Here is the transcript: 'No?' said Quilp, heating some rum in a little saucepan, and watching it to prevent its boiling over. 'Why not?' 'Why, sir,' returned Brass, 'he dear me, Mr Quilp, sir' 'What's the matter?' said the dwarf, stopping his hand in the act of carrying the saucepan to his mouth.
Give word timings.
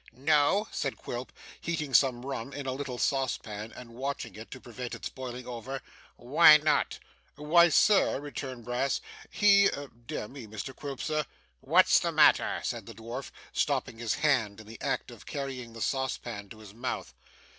'No?' 0.13 0.67
said 0.71 0.97
Quilp, 0.97 1.31
heating 1.61 1.93
some 1.93 2.25
rum 2.25 2.53
in 2.53 2.65
a 2.65 2.71
little 2.71 2.97
saucepan, 2.97 3.71
and 3.71 3.91
watching 3.93 4.33
it 4.33 4.49
to 4.49 4.59
prevent 4.59 4.95
its 4.95 5.09
boiling 5.09 5.45
over. 5.45 5.79
'Why 6.15 6.57
not?' 6.57 6.97
'Why, 7.35 7.69
sir,' 7.69 8.19
returned 8.19 8.65
Brass, 8.65 8.99
'he 9.29 9.69
dear 10.07 10.27
me, 10.27 10.47
Mr 10.47 10.75
Quilp, 10.75 11.01
sir' 11.01 11.23
'What's 11.61 11.99
the 11.99 12.11
matter?' 12.11 12.61
said 12.63 12.87
the 12.87 12.95
dwarf, 12.95 13.29
stopping 13.53 13.99
his 13.99 14.15
hand 14.15 14.59
in 14.59 14.65
the 14.65 14.81
act 14.81 15.11
of 15.11 15.27
carrying 15.27 15.73
the 15.73 15.81
saucepan 15.81 16.49
to 16.49 16.57
his 16.57 16.73
mouth. 16.73 17.13